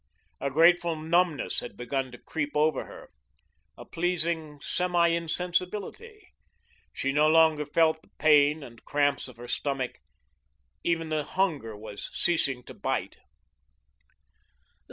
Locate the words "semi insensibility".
4.59-6.29